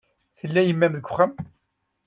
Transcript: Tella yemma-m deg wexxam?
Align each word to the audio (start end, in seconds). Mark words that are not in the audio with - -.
Tella 0.39 0.61
yemma-m 0.63 0.93
deg 0.95 1.05
wexxam? 1.07 1.31